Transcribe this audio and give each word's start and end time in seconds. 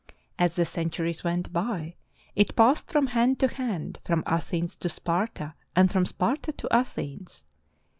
As 0.39 0.55
the 0.55 0.65
centuries 0.65 1.23
went 1.23 1.53
by, 1.53 1.93
it 2.35 2.55
passed 2.55 2.91
from 2.91 3.05
hand 3.05 3.37
to 3.39 3.47
hand, 3.47 3.99
from 4.03 4.23
Athens 4.25 4.75
to 4.77 4.89
Sparta, 4.89 5.53
and 5.75 5.91
from 5.91 6.05
Sparta 6.07 6.51
to 6.53 6.67
Athens. 6.71 7.43